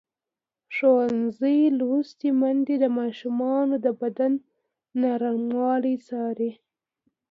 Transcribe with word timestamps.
ښوونځې 0.75 1.57
لوستې 1.79 2.29
میندې 2.41 2.75
د 2.79 2.85
ماشومانو 2.99 3.75
د 3.85 3.87
بدن 4.01 4.31
نرموالی 5.01 5.95
څاري. 6.07 6.51